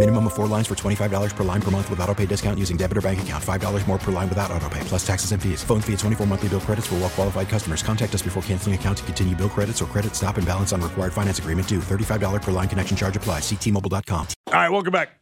Minimum 0.00 0.28
of 0.28 0.32
four 0.32 0.46
lines 0.46 0.66
for 0.66 0.74
$25 0.74 1.36
per 1.36 1.44
line 1.44 1.60
per 1.60 1.70
month 1.70 1.90
with 1.90 2.00
auto 2.00 2.14
pay 2.14 2.24
discount 2.24 2.58
using 2.58 2.78
debit 2.78 2.96
or 2.96 3.02
bank 3.02 3.20
account. 3.20 3.44
$5 3.44 3.86
more 3.86 3.98
per 3.98 4.10
line 4.10 4.30
without 4.30 4.50
auto 4.50 4.66
pay, 4.70 4.80
plus 4.84 5.06
taxes 5.06 5.32
and 5.32 5.42
fees. 5.42 5.62
Phone 5.62 5.82
fee 5.82 5.92
at 5.92 5.98
24 5.98 6.26
monthly 6.26 6.48
bill 6.48 6.60
credits 6.60 6.86
for 6.86 6.94
well 6.94 7.10
qualified 7.10 7.50
customers. 7.50 7.82
Contact 7.82 8.14
us 8.14 8.22
before 8.22 8.42
canceling 8.44 8.74
account 8.74 8.96
to 8.96 9.04
continue 9.04 9.36
bill 9.36 9.50
credits 9.50 9.82
or 9.82 9.84
credit 9.84 10.16
stop 10.16 10.38
and 10.38 10.46
balance 10.46 10.72
on 10.72 10.80
required 10.80 11.12
finance 11.12 11.38
agreement 11.38 11.68
due. 11.68 11.80
$35 11.80 12.40
per 12.40 12.50
line 12.50 12.66
connection 12.66 12.96
charge 12.96 13.14
applies. 13.14 13.42
Ctmobile.com. 13.42 14.26
All 14.46 14.54
right, 14.54 14.70
welcome 14.70 14.90
back. 14.90 15.20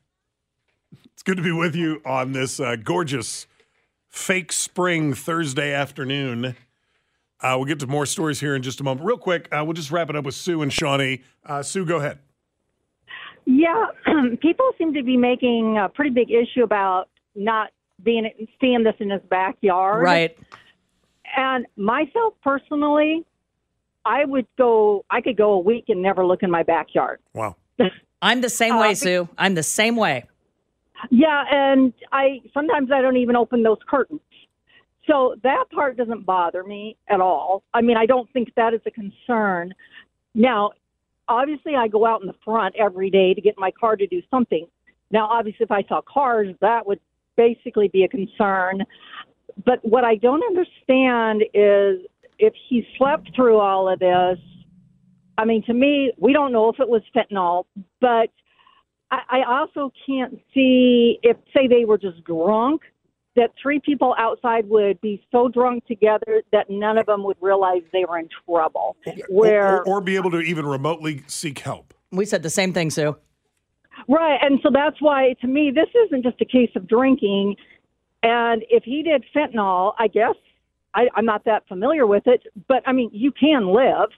It's 1.13 1.25
good 1.25 1.39
to 1.39 1.43
be 1.43 1.51
with 1.51 1.75
you 1.75 2.01
on 2.07 2.31
this 2.31 2.61
uh, 2.61 2.77
gorgeous 2.77 3.49
fake 4.09 4.53
spring 4.53 5.13
Thursday 5.13 5.75
afternoon. 5.75 6.55
Uh, 7.41 7.55
we'll 7.57 7.65
get 7.65 7.81
to 7.81 7.89
more 7.89 8.07
stories 8.07 8.39
here 8.39 8.55
in 8.55 8.63
just 8.63 8.81
a 8.81 8.85
moment. 8.85 9.05
Real 9.05 9.19
quick, 9.19 9.49
uh, 9.51 9.65
we'll 9.65 9.75
just 9.75 9.91
wrap 9.91 10.09
it 10.09 10.15
up 10.15 10.25
with 10.25 10.37
Sue 10.37 10.63
and 10.63 10.73
Shawnee. 10.73 11.23
Uh, 11.45 11.65
Sue, 11.65 11.85
go 11.85 11.97
ahead. 11.97 12.21
Yeah, 13.51 13.87
people 14.43 14.71
seem 14.77 14.93
to 14.93 15.03
be 15.03 15.17
making 15.17 15.79
a 15.79 15.89
pretty 15.89 16.11
big 16.11 16.31
issue 16.31 16.63
about 16.63 17.09
not 17.35 17.71
being 18.05 18.31
seeing 18.61 18.85
this 18.85 18.95
in 19.01 19.09
his 19.09 19.23
backyard. 19.31 20.03
Right. 20.03 20.37
And 21.35 21.65
myself 21.77 22.35
personally, 22.45 23.25
I 24.05 24.27
would 24.27 24.47
go. 24.59 25.05
I 25.11 25.23
could 25.23 25.37
go 25.39 25.53
a 25.53 25.59
week 25.59 25.87
and 25.89 26.03
never 26.03 26.27
look 26.27 26.43
in 26.43 26.51
my 26.51 26.63
backyard. 26.63 27.21
Wow. 27.33 27.57
I'm 28.23 28.43
the 28.43 28.51
same 28.51 28.75
Uh, 28.75 28.81
way, 28.83 28.89
be- 28.91 28.95
Sue. 28.97 29.29
I'm 29.39 29.55
the 29.55 29.63
same 29.63 29.97
way. 29.97 30.25
Yeah, 31.11 31.45
and 31.51 31.95
I 32.13 32.41
sometimes 32.53 32.91
I 32.93 33.01
don't 33.01 33.17
even 33.17 33.35
open 33.35 33.63
those 33.63 33.79
curtains. 33.89 34.21
So 35.07 35.37
that 35.43 35.65
part 35.75 35.97
doesn't 35.97 36.27
bother 36.27 36.65
me 36.65 36.99
at 37.09 37.21
all. 37.21 37.63
I 37.73 37.81
mean, 37.81 37.97
I 37.97 38.05
don't 38.05 38.31
think 38.33 38.53
that 38.57 38.75
is 38.75 38.81
a 38.85 38.91
concern. 38.91 39.73
Now, 40.35 40.73
obviously, 41.29 41.75
I 41.77 41.89
go 41.89 42.07
out 42.07 42.21
in 42.21 42.27
the 42.27 42.35
front 42.45 42.75
every 42.77 43.11
day 43.11 43.35
to 43.35 43.41
get 43.41 43.55
my 43.59 43.71
car 43.71 43.97
to 43.97 44.07
do 44.07 44.23
something. 44.31 44.67
Now, 45.11 45.27
obviously, 45.27 45.65
if 45.65 45.71
I 45.71 45.85
saw 45.89 46.01
cars, 46.03 46.55
that 46.61 46.87
would 46.87 47.01
basically 47.37 47.89
be 47.89 48.05
a 48.05 48.09
concern. 48.09 48.85
But 49.65 49.79
what 49.83 50.05
I 50.05 50.17
don't 50.17 50.43
understand 50.43 51.43
is 51.55 52.01
if 52.39 52.53
he 52.69 52.87
slept 52.97 53.31
through 53.35 53.59
all 53.59 53.89
of 53.89 53.99
this. 53.99 54.39
I 55.37 55.45
mean, 55.45 55.63
to 55.65 55.75
me, 55.75 56.13
we 56.19 56.33
don't 56.33 56.53
know 56.53 56.69
if 56.69 56.81
it 56.81 56.89
was 56.89 57.03
fentanyl, 57.15 57.65
but 58.01 58.31
I, 59.11 59.21
I 59.31 59.43
also 59.47 59.93
can't 60.07 60.39
see 60.53 61.19
if, 61.23 61.37
say, 61.55 61.69
they 61.69 61.85
were 61.85 61.99
just 61.99 62.25
drunk, 62.25 62.83
that 63.39 63.53
three 63.63 63.79
people 63.79 64.17
outside 64.19 64.69
would 64.69 65.01
be 65.01 65.25
so 65.31 65.49
drunk 65.49 65.87
together 65.87 66.43
that 66.53 66.69
none 66.69 66.99
of 66.99 67.07
them 67.07 67.23
would 67.23 67.37
realize 67.41 67.83
they 67.93 68.05
were 68.05 68.19
in 68.19 68.29
trouble. 68.45 68.97
Where 69.29 69.79
Or, 69.79 69.99
or 69.99 70.01
be 70.01 70.17
able 70.17 70.33
to 70.33 70.41
even 70.41 70.67
remotely 70.67 71.23
seek 71.29 71.61
help. 71.61 71.95
We 72.11 72.25
said 72.25 72.43
the 72.43 72.51
same 72.51 72.73
thing, 72.73 72.91
Sue. 72.91 73.17
Right, 74.09 74.39
and 74.43 74.59
so 74.63 74.71
that's 74.73 75.01
why 75.01 75.35
to 75.41 75.47
me 75.47 75.71
this 75.73 75.89
isn't 76.07 76.25
just 76.25 76.41
a 76.41 76.45
case 76.45 76.71
of 76.75 76.89
drinking. 76.89 77.57
And 78.25 78.65
if 78.71 78.83
he 78.83 79.05
did 79.05 79.25
fentanyl, 79.35 79.95
I 79.99 80.09
guess 80.09 80.35
I, 80.95 81.09
I'm 81.15 81.25
not 81.25 81.45
that 81.45 81.69
familiar 81.69 82.07
with 82.07 82.27
it, 82.27 82.43
but 82.67 82.83
I 82.87 82.93
mean 82.93 83.11
you 83.13 83.31
can 83.31 83.69
live. 83.69 84.11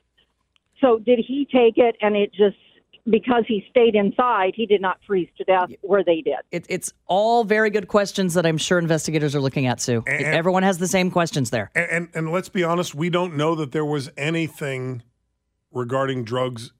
So 0.80 0.98
did 0.98 1.18
he 1.18 1.44
take 1.44 1.76
it 1.76 1.96
and 2.00 2.16
it 2.16 2.32
just 2.32 2.56
because 3.08 3.44
he 3.46 3.64
stayed 3.70 3.94
inside, 3.94 4.52
he 4.54 4.66
did 4.66 4.80
not 4.80 4.98
freeze 5.06 5.28
to 5.38 5.44
death 5.44 5.70
where 5.82 6.04
they 6.04 6.20
did. 6.20 6.36
It, 6.50 6.66
it's 6.68 6.92
all 7.06 7.44
very 7.44 7.70
good 7.70 7.88
questions 7.88 8.34
that 8.34 8.44
I'm 8.46 8.58
sure 8.58 8.78
investigators 8.78 9.34
are 9.34 9.40
looking 9.40 9.66
at, 9.66 9.80
Sue. 9.80 10.02
And- 10.06 10.24
Everyone 10.26 10.62
has 10.62 10.78
the 10.78 10.88
same 10.88 11.10
questions 11.10 11.50
there. 11.50 11.70
And, 11.74 11.90
and 11.90 12.08
and 12.14 12.32
let's 12.32 12.48
be 12.48 12.64
honest, 12.64 12.94
we 12.94 13.10
don't 13.10 13.36
know 13.36 13.54
that 13.54 13.72
there 13.72 13.84
was 13.84 14.10
anything 14.16 15.02
regarding 15.72 16.24
drugs 16.24 16.72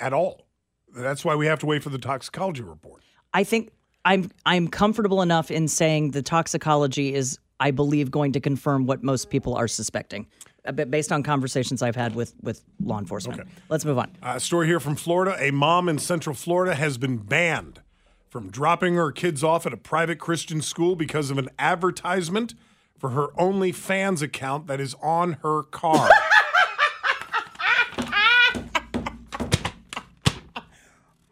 at 0.00 0.12
all. 0.12 0.46
That's 0.94 1.24
why 1.24 1.34
we 1.34 1.46
have 1.46 1.58
to 1.60 1.66
wait 1.66 1.82
for 1.82 1.90
the 1.90 1.98
toxicology 1.98 2.62
report. 2.62 3.02
I 3.34 3.44
think 3.44 3.70
I'm 4.04 4.30
I'm 4.46 4.68
comfortable 4.68 5.20
enough 5.22 5.50
in 5.50 5.68
saying 5.68 6.12
the 6.12 6.22
toxicology 6.22 7.14
is, 7.14 7.38
I 7.60 7.70
believe, 7.70 8.10
going 8.10 8.32
to 8.32 8.40
confirm 8.40 8.86
what 8.86 9.02
most 9.02 9.28
people 9.30 9.54
are 9.54 9.68
suspecting, 9.68 10.26
but 10.55 10.55
based 10.72 11.12
on 11.12 11.22
conversations 11.22 11.82
I've 11.82 11.96
had 11.96 12.14
with 12.14 12.34
with 12.42 12.62
law 12.82 12.98
enforcement. 12.98 13.40
Let's 13.68 13.84
move 13.84 13.98
on. 13.98 14.10
A 14.22 14.40
story 14.40 14.66
here 14.66 14.80
from 14.80 14.96
Florida. 14.96 15.36
A 15.40 15.50
mom 15.50 15.88
in 15.88 15.98
Central 15.98 16.34
Florida 16.34 16.74
has 16.74 16.98
been 16.98 17.16
banned 17.18 17.80
from 18.28 18.50
dropping 18.50 18.94
her 18.94 19.12
kids 19.12 19.42
off 19.44 19.66
at 19.66 19.72
a 19.72 19.76
private 19.76 20.18
Christian 20.18 20.60
school 20.60 20.96
because 20.96 21.30
of 21.30 21.38
an 21.38 21.48
advertisement 21.58 22.54
for 22.98 23.10
her 23.10 23.28
OnlyFans 23.38 24.22
account 24.22 24.66
that 24.66 24.80
is 24.80 24.94
on 25.02 25.34
her 25.42 25.62
car. 25.62 26.08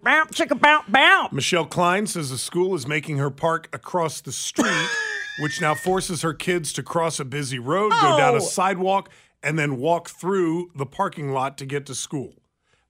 Bow, 0.03 0.25
chicka, 0.31 0.61
bow, 0.61 0.83
bow. 0.87 1.29
Michelle 1.33 1.65
Klein 1.65 2.07
says 2.07 2.29
the 2.29 2.37
school 2.37 2.75
is 2.75 2.87
making 2.87 3.17
her 3.17 3.31
park 3.31 3.71
across 3.73 4.21
the 4.21 4.33
street, 4.33 4.89
which 5.41 5.63
now 5.63 5.75
forces 5.75 6.21
her 6.21 6.35
kids 6.35 6.75
to 6.75 6.83
cross 6.83 7.19
a 7.19 7.25
busy 7.25 7.59
road, 7.59 7.91
go 7.91 8.19
down 8.19 8.35
Oh. 8.35 8.37
a 8.37 8.41
sidewalk, 8.43 9.09
and 9.45 9.59
then 9.59 9.77
walk 9.77 10.09
through 10.09 10.71
the 10.75 10.87
parking 10.87 11.33
lot 11.33 11.57
to 11.59 11.67
get 11.67 11.87
to 11.87 11.95
school. 11.95 12.35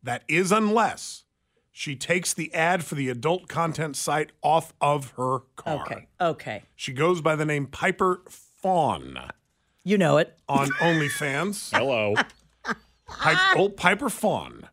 That 0.02 0.22
is 0.28 0.52
unless 0.52 1.24
she 1.72 1.96
takes 1.96 2.32
the 2.32 2.54
ad 2.54 2.84
for 2.84 2.94
the 2.94 3.08
adult 3.08 3.48
content 3.48 3.96
site 3.96 4.30
off 4.42 4.72
of 4.80 5.10
her 5.16 5.40
car. 5.56 5.82
Okay, 5.82 6.06
okay. 6.20 6.62
She 6.76 6.92
goes 6.92 7.20
by 7.20 7.34
the 7.36 7.44
name 7.44 7.66
Piper 7.66 8.22
Fawn 8.28 9.18
You 9.82 9.98
know 9.98 10.16
it. 10.18 10.38
on 10.48 10.68
OnlyFans. 10.80 11.70
Hello. 11.76 12.14
Pi- 13.06 13.54
old 13.56 13.76
Piper 13.76 14.08
Fawn. 14.08 14.68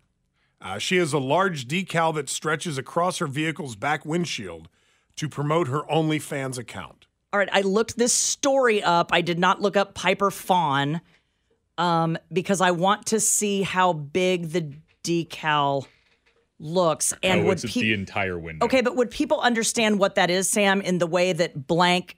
Uh, 0.61 0.77
she 0.77 0.97
has 0.97 1.11
a 1.11 1.17
large 1.19 1.67
decal 1.67 2.13
that 2.13 2.29
stretches 2.29 2.77
across 2.77 3.17
her 3.17 3.25
vehicle's 3.27 3.75
back 3.75 4.05
windshield 4.05 4.69
to 5.15 5.27
promote 5.27 5.67
her 5.67 5.81
OnlyFans 5.91 6.57
account. 6.59 7.07
All 7.33 7.39
right, 7.39 7.49
I 7.51 7.61
looked 7.61 7.97
this 7.97 8.13
story 8.13 8.83
up. 8.83 9.09
I 9.11 9.21
did 9.21 9.39
not 9.39 9.61
look 9.61 9.75
up 9.75 9.95
Piper 9.95 10.29
Fawn 10.29 11.01
um, 11.81 12.15
because 12.31 12.61
I 12.61 12.71
want 12.71 13.07
to 13.07 13.19
see 13.19 13.63
how 13.63 13.91
big 13.91 14.49
the 14.51 14.71
decal 15.03 15.87
looks. 16.59 17.11
And 17.23 17.41
oh, 17.41 17.45
would 17.45 17.63
it's 17.63 17.73
pe- 17.73 17.81
the 17.81 17.93
entire 17.93 18.37
window. 18.37 18.65
Okay, 18.67 18.81
but 18.81 18.95
would 18.95 19.09
people 19.09 19.41
understand 19.41 19.97
what 19.97 20.13
that 20.13 20.29
is, 20.29 20.47
Sam, 20.47 20.79
in 20.81 20.99
the 20.99 21.07
way 21.07 21.33
that 21.33 21.65
blank 21.65 22.17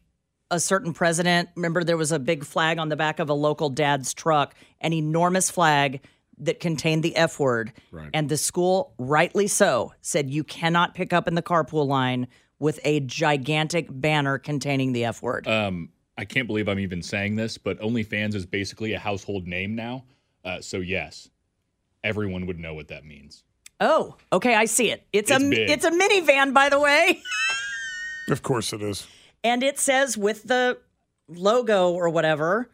a 0.52 0.60
certain 0.60 0.94
president? 0.94 1.48
Remember, 1.56 1.82
there 1.86 1.96
was 1.96 2.12
a 2.12 2.20
big 2.20 2.44
flag 2.44 2.78
on 2.78 2.90
the 2.90 2.98
back 2.98 3.20
of 3.20 3.30
a 3.30 3.34
local 3.34 3.70
dad's 3.70 4.14
truck, 4.14 4.54
an 4.82 4.92
enormous 4.92 5.50
flag 5.50 6.02
that 6.40 6.60
contained 6.60 7.02
the 7.02 7.16
F 7.16 7.40
word. 7.40 7.72
Right. 7.90 8.10
And 8.14 8.28
the 8.28 8.36
school, 8.36 8.94
rightly 8.98 9.48
so, 9.48 9.94
said 10.02 10.30
you 10.30 10.44
cannot 10.44 10.94
pick 10.94 11.14
up 11.14 11.26
in 11.26 11.36
the 11.36 11.42
carpool 11.42 11.88
line 11.88 12.28
with 12.60 12.82
a 12.84 13.00
gigantic 13.00 13.88
banner 13.90 14.40
containing 14.40 14.92
the 14.92 15.06
F 15.06 15.22
word. 15.22 15.48
Um, 15.48 15.90
I 16.18 16.26
can't 16.26 16.48
believe 16.48 16.68
I'm 16.68 16.80
even 16.80 17.02
saying 17.02 17.36
this, 17.36 17.58
but 17.58 17.80
OnlyFans 17.80 18.36
is 18.36 18.46
basically 18.46 18.94
a 18.94 19.00
household 19.00 19.48
name 19.48 19.76
now. 19.76 20.04
Uh, 20.46 20.62
so 20.62 20.78
yes, 20.78 21.30
everyone 22.04 22.46
would 22.46 22.60
know 22.60 22.74
what 22.74 22.88
that 22.90 23.06
means. 23.06 23.44
oh, 23.80 24.16
okay, 24.32 24.56
I 24.56 24.66
see 24.66 24.92
it. 24.92 25.06
It's, 25.12 25.32
It's 25.32 25.44
a 25.44 25.50
big. 25.50 25.70
it's 25.70 25.86
a 25.86 25.92
minivan, 25.92 26.54
by 26.54 26.70
the 26.70 26.80
way. 26.80 27.22
Of 28.30 28.42
course 28.42 28.72
it 28.72 28.82
is. 28.82 29.06
And 29.44 29.64
it 29.64 29.78
says 29.78 30.18
with 30.18 30.44
the 30.44 30.78
logo 31.28 31.92
or 31.92 32.08
whatever, 32.08 32.70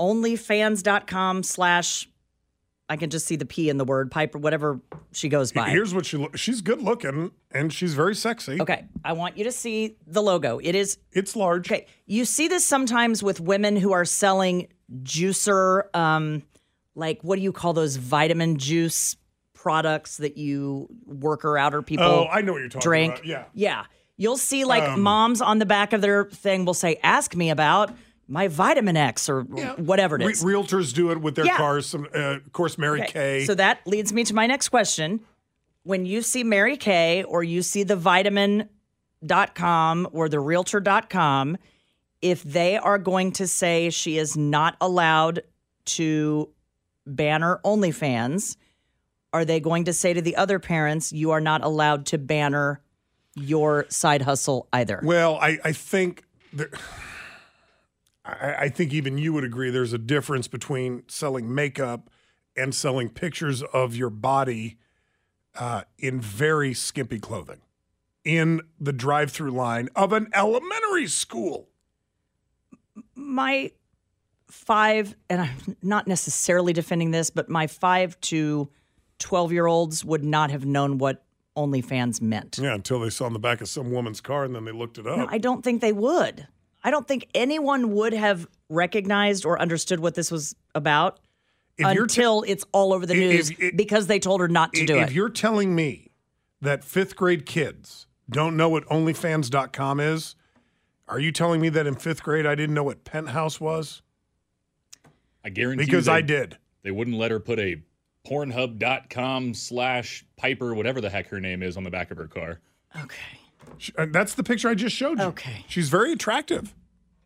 onlyfans.com 0.00 1.42
slash, 1.44 2.08
I 2.88 2.96
can 2.96 3.10
just 3.10 3.26
see 3.26 3.34
the 3.36 3.44
P 3.46 3.68
in 3.68 3.78
the 3.78 3.84
word, 3.84 4.10
Piper, 4.12 4.38
whatever 4.38 4.80
she 5.12 5.28
goes 5.28 5.50
by. 5.52 5.70
Here's 5.70 5.92
what 5.92 6.06
she 6.06 6.16
lo- 6.16 6.30
she's 6.36 6.60
good 6.60 6.80
looking 6.80 7.32
and 7.50 7.72
she's 7.72 7.94
very 7.94 8.14
sexy. 8.14 8.60
okay, 8.60 8.84
I 9.04 9.12
want 9.12 9.36
you 9.36 9.44
to 9.44 9.52
see 9.52 9.96
the 10.06 10.22
logo. 10.22 10.58
It 10.62 10.74
is, 10.76 10.98
It's 11.12 11.34
large. 11.34 11.70
okay, 11.70 11.86
you 12.06 12.24
see 12.24 12.46
this 12.46 12.64
sometimes 12.64 13.22
with 13.24 13.40
women 13.40 13.74
who 13.76 13.92
are 13.92 14.04
selling 14.04 14.68
juicer, 15.02 15.94
um, 15.96 16.42
like 16.94 17.20
what 17.22 17.36
do 17.36 17.42
you 17.42 17.52
call 17.52 17.72
those 17.72 17.96
vitamin 17.96 18.56
juice 18.58 19.16
products 19.54 20.18
that 20.18 20.36
you 20.36 20.86
worker 21.06 21.58
outer 21.58 21.82
people 21.82 22.04
Oh, 22.04 22.26
I 22.30 22.40
know 22.42 22.52
what 22.52 22.58
you're 22.60 22.68
talking 22.68 22.82
drink. 22.88 23.12
about. 23.14 23.26
Yeah. 23.26 23.44
Yeah. 23.54 23.84
You'll 24.16 24.36
see 24.38 24.64
like 24.64 24.84
Um, 24.84 25.02
moms 25.02 25.40
on 25.40 25.58
the 25.58 25.66
back 25.66 25.92
of 25.92 26.00
their 26.02 26.26
thing 26.26 26.64
will 26.64 26.72
say, 26.74 26.98
ask 27.02 27.34
me 27.34 27.50
about 27.50 27.90
my 28.28 28.48
vitamin 28.48 28.96
X 28.96 29.28
or 29.28 29.42
whatever 29.42 30.16
it 30.20 30.24
Re- 30.24 30.32
realtors 30.54 30.92
do 30.94 31.10
it 31.12 31.20
with 31.20 31.36
their 31.36 31.44
Yeah. 31.46 31.56
cars. 31.56 31.86
Some, 31.86 32.06
uh, 32.14 32.18
of 32.18 32.52
course, 32.52 32.76
Mary 32.78 33.02
Okay, 33.02 33.12
Kay. 33.12 33.44
So 33.44 33.54
that 33.54 33.86
leads 33.86 34.12
me 34.12 34.24
to 34.24 34.34
my 34.34 34.46
next 34.46 34.68
question. 34.70 35.20
When 35.84 36.04
you 36.06 36.22
see 36.22 36.42
Mary 36.42 36.76
Kay 36.76 37.22
or 37.22 37.44
you 37.44 37.62
see 37.62 37.84
the 37.84 37.94
vitamin.com 39.22 40.08
or 40.12 40.28
the 40.28 40.40
realtor.com, 40.40 41.56
if 42.22 42.42
they 42.42 42.76
are 42.76 42.98
going 42.98 43.32
to 43.32 43.46
say 43.46 43.90
she 43.90 44.18
is 44.18 44.36
not 44.36 44.76
allowed 44.80 45.42
to 45.84 46.48
banner 47.06 47.60
OnlyFans, 47.64 48.56
are 49.32 49.44
they 49.44 49.60
going 49.60 49.84
to 49.84 49.92
say 49.92 50.12
to 50.12 50.20
the 50.20 50.34
other 50.36 50.58
parents, 50.58 51.12
you 51.12 51.30
are 51.30 51.40
not 51.40 51.62
allowed 51.62 52.06
to 52.06 52.18
banner 52.18 52.80
your 53.34 53.86
side 53.88 54.22
hustle 54.22 54.66
either? 54.72 55.00
Well, 55.04 55.36
I, 55.40 55.58
I 55.64 55.72
think 55.72 56.24
there, 56.52 56.70
I, 58.26 58.54
I 58.58 58.68
think 58.68 58.92
even 58.92 59.18
you 59.18 59.32
would 59.32 59.44
agree 59.44 59.70
there's 59.70 59.92
a 59.92 59.98
difference 59.98 60.48
between 60.48 61.04
selling 61.08 61.54
makeup 61.54 62.10
and 62.56 62.74
selling 62.74 63.08
pictures 63.08 63.62
of 63.62 63.94
your 63.94 64.10
body 64.10 64.78
uh, 65.54 65.82
in 65.98 66.20
very 66.20 66.74
skimpy 66.74 67.18
clothing 67.18 67.60
in 68.24 68.60
the 68.80 68.92
drive-through 68.92 69.52
line 69.52 69.88
of 69.94 70.12
an 70.12 70.28
elementary 70.34 71.06
school. 71.06 71.68
my 73.14 73.70
five, 74.50 75.14
and 75.30 75.40
I'm 75.42 75.76
not 75.82 76.06
necessarily 76.06 76.72
defending 76.72 77.10
this, 77.10 77.30
but 77.30 77.48
my 77.48 77.66
five 77.66 78.20
to 78.22 78.68
12 79.18 79.52
year 79.52 79.66
olds 79.66 80.04
would 80.04 80.24
not 80.24 80.50
have 80.50 80.64
known 80.64 80.98
what 80.98 81.24
OnlyFans 81.56 82.20
meant. 82.20 82.58
Yeah, 82.60 82.74
until 82.74 83.00
they 83.00 83.10
saw 83.10 83.26
in 83.26 83.32
the 83.32 83.38
back 83.38 83.60
of 83.60 83.68
some 83.68 83.90
woman's 83.90 84.20
car 84.20 84.44
and 84.44 84.54
then 84.54 84.64
they 84.64 84.72
looked 84.72 84.98
it 84.98 85.06
up. 85.06 85.18
No, 85.18 85.26
I 85.30 85.38
don't 85.38 85.62
think 85.62 85.80
they 85.80 85.92
would. 85.92 86.46
I 86.86 86.90
don't 86.92 87.06
think 87.06 87.26
anyone 87.34 87.90
would 87.96 88.12
have 88.12 88.46
recognized 88.68 89.44
or 89.44 89.60
understood 89.60 89.98
what 89.98 90.14
this 90.14 90.30
was 90.30 90.54
about 90.72 91.18
If 91.76 91.92
you're 91.92 92.06
t- 92.06 92.20
until 92.20 92.44
it's 92.46 92.64
all 92.70 92.92
over 92.94 93.04
the 93.04 93.14
if- 93.14 93.18
news 93.18 93.50
if- 93.58 93.76
because 93.76 94.06
they 94.06 94.20
told 94.20 94.40
her 94.40 94.46
not 94.46 94.72
to 94.74 94.82
I- 94.82 94.86
do 94.86 94.96
if 94.98 95.10
it. 95.10 95.14
you're 95.14 95.28
telling 95.28 95.74
me 95.74 96.12
that 96.60 96.84
fifth 96.84 97.16
grade 97.16 97.44
kids 97.44 98.06
don't 98.30 98.56
know 98.56 98.68
what 98.68 98.86
OnlyFans.com 98.88 99.98
is, 99.98 100.36
are 101.08 101.18
you 101.18 101.32
telling 101.32 101.60
me 101.60 101.68
that 101.70 101.88
in 101.88 101.96
fifth 101.96 102.22
grade 102.22 102.46
I 102.46 102.54
didn't 102.54 102.74
know 102.76 102.84
what 102.84 103.02
Penthouse 103.04 103.60
was? 103.60 104.02
I 105.44 105.48
guarantee 105.50 105.82
you 105.82 105.86
Because 105.86 106.06
they- 106.06 106.12
I 106.12 106.20
did. 106.20 106.56
They 106.84 106.92
wouldn't 106.92 107.16
let 107.16 107.32
her 107.32 107.40
put 107.40 107.58
a 107.58 107.82
Pornhub.com 108.24 109.54
slash 109.54 110.24
Piper, 110.36 110.72
whatever 110.74 111.00
the 111.00 111.10
heck 111.10 111.26
her 111.28 111.40
name 111.40 111.64
is, 111.64 111.76
on 111.76 111.82
the 111.82 111.90
back 111.90 112.12
of 112.12 112.16
her 112.16 112.28
car. 112.28 112.60
Okay. 113.02 113.38
She- 113.78 113.92
uh, 113.96 114.06
That's 114.10 114.34
the 114.34 114.42
picture 114.42 114.68
I 114.68 114.74
just 114.74 114.94
showed 114.96 115.18
you. 115.18 115.24
Okay. 115.26 115.64
She's 115.68 115.88
very 115.88 116.12
attractive. 116.12 116.74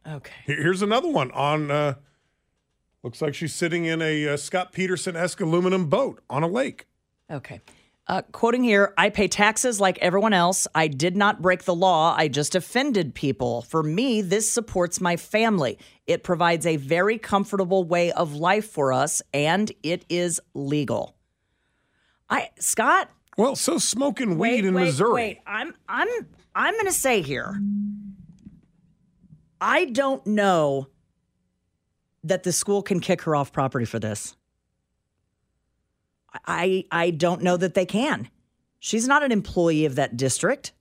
Okay. 0.06 0.32
Here- 0.46 0.62
Here's 0.62 0.82
another 0.82 1.08
one 1.08 1.30
on. 1.32 1.70
Uh, 1.70 1.94
looks 3.02 3.22
like 3.22 3.34
she's 3.34 3.54
sitting 3.54 3.84
in 3.84 4.02
a 4.02 4.28
uh, 4.28 4.36
Scott 4.36 4.72
Peterson 4.72 5.16
esque 5.16 5.40
aluminum 5.40 5.88
boat 5.88 6.22
on 6.28 6.42
a 6.42 6.48
lake. 6.48 6.86
Okay. 7.30 7.60
Uh, 8.06 8.22
quoting 8.32 8.64
here, 8.64 8.92
I 8.98 9.08
pay 9.10 9.28
taxes 9.28 9.80
like 9.80 9.96
everyone 9.98 10.32
else. 10.32 10.66
I 10.74 10.88
did 10.88 11.16
not 11.16 11.40
break 11.40 11.62
the 11.62 11.74
law. 11.74 12.12
I 12.16 12.26
just 12.26 12.56
offended 12.56 13.14
people. 13.14 13.62
For 13.62 13.84
me, 13.84 14.20
this 14.20 14.50
supports 14.50 15.00
my 15.00 15.16
family. 15.16 15.78
It 16.08 16.24
provides 16.24 16.66
a 16.66 16.74
very 16.76 17.18
comfortable 17.18 17.84
way 17.84 18.10
of 18.10 18.34
life 18.34 18.68
for 18.68 18.92
us, 18.92 19.22
and 19.32 19.70
it 19.84 20.04
is 20.08 20.40
legal. 20.54 21.14
I 22.28 22.50
Scott. 22.58 23.10
Well, 23.40 23.56
so 23.56 23.78
smoking 23.78 24.36
wait, 24.36 24.56
weed 24.56 24.64
in 24.66 24.74
wait, 24.74 24.84
Missouri. 24.84 25.14
Wait, 25.14 25.38
I'm 25.46 25.74
I'm 25.88 26.08
I'm 26.54 26.74
going 26.74 26.84
to 26.84 26.92
say 26.92 27.22
here. 27.22 27.58
I 29.62 29.86
don't 29.86 30.26
know 30.26 30.88
that 32.22 32.42
the 32.42 32.52
school 32.52 32.82
can 32.82 33.00
kick 33.00 33.22
her 33.22 33.34
off 33.34 33.50
property 33.50 33.86
for 33.86 33.98
this. 33.98 34.36
I 36.46 36.84
I 36.90 37.12
don't 37.12 37.40
know 37.40 37.56
that 37.56 37.72
they 37.72 37.86
can. 37.86 38.28
She's 38.78 39.08
not 39.08 39.22
an 39.22 39.32
employee 39.32 39.86
of 39.86 39.94
that 39.94 40.18
district. 40.18 40.72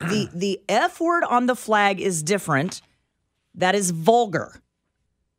The 0.00 0.28
the 0.34 0.60
F 0.68 1.00
word 1.00 1.24
on 1.24 1.46
the 1.46 1.56
flag 1.56 1.98
is 1.98 2.22
different. 2.22 2.82
That 3.54 3.74
is 3.74 3.90
vulgar. 3.90 4.60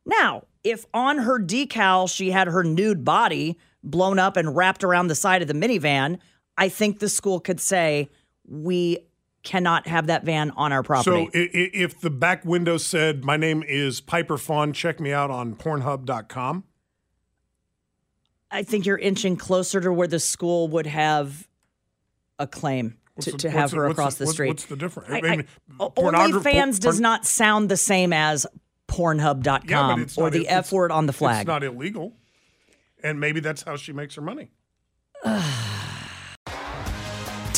Now, 0.04 0.46
if 0.64 0.86
on 0.92 1.18
her 1.18 1.38
decal 1.38 2.12
she 2.12 2.32
had 2.32 2.48
her 2.48 2.64
nude 2.64 3.04
body 3.04 3.60
blown 3.84 4.18
up 4.18 4.36
and 4.36 4.56
wrapped 4.56 4.82
around 4.82 5.06
the 5.06 5.14
side 5.14 5.40
of 5.40 5.46
the 5.46 5.54
minivan, 5.54 6.18
I 6.56 6.68
think 6.68 6.98
the 6.98 7.08
school 7.08 7.40
could 7.40 7.60
say 7.60 8.10
we 8.46 8.98
cannot 9.42 9.88
have 9.88 10.06
that 10.06 10.24
van 10.24 10.50
on 10.52 10.72
our 10.72 10.82
property. 10.82 11.24
So 11.24 11.30
if 11.34 12.00
the 12.00 12.10
back 12.10 12.44
window 12.44 12.76
said, 12.76 13.24
"My 13.24 13.36
name 13.36 13.62
is 13.66 14.00
Piper 14.00 14.38
Fawn. 14.38 14.72
Check 14.72 15.00
me 15.00 15.12
out 15.12 15.30
on 15.30 15.54
Pornhub.com," 15.56 16.64
I 18.50 18.62
think 18.62 18.86
you're 18.86 18.98
inching 18.98 19.36
closer 19.36 19.80
to 19.80 19.92
where 19.92 20.06
the 20.08 20.20
school 20.20 20.68
would 20.68 20.86
have 20.86 21.48
a 22.38 22.46
claim 22.46 22.98
to, 23.20 23.32
the- 23.32 23.38
to 23.38 23.50
have 23.50 23.72
her 23.72 23.84
what's 23.88 23.92
across 23.98 24.14
the- 24.16 24.26
the, 24.26 24.30
street. 24.32 24.48
what's 24.48 24.66
the 24.66 24.76
difference? 24.76 25.10
I 25.10 25.18
I, 25.18 25.20
mean, 25.22 25.46
I, 25.80 25.84
pornogra- 25.88 26.42
OnlyFans 26.42 26.72
por- 26.80 26.90
does 26.90 27.00
not 27.00 27.26
sound 27.26 27.68
the 27.68 27.76
same 27.76 28.12
as 28.12 28.46
Pornhub.com 28.88 30.00
yeah, 30.00 30.06
or 30.22 30.30
the 30.30 30.48
F 30.48 30.70
word 30.70 30.92
on 30.92 31.06
the 31.06 31.12
flag. 31.14 31.40
It's 31.42 31.48
not 31.48 31.64
illegal, 31.64 32.12
and 33.02 33.18
maybe 33.18 33.40
that's 33.40 33.62
how 33.62 33.76
she 33.76 33.92
makes 33.92 34.14
her 34.16 34.22
money. 34.22 34.50